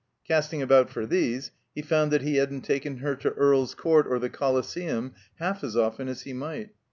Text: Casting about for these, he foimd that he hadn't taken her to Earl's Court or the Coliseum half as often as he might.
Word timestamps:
Casting 0.27 0.63
about 0.63 0.89
for 0.89 1.05
these, 1.05 1.51
he 1.75 1.83
foimd 1.83 2.09
that 2.09 2.23
he 2.23 2.37
hadn't 2.37 2.61
taken 2.61 2.97
her 2.97 3.15
to 3.17 3.33
Earl's 3.33 3.75
Court 3.75 4.07
or 4.07 4.17
the 4.17 4.31
Coliseum 4.31 5.13
half 5.35 5.63
as 5.63 5.77
often 5.77 6.07
as 6.07 6.23
he 6.23 6.33
might. 6.33 6.71